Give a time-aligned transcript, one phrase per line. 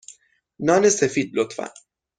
[0.59, 1.67] نان سفید، لطفا.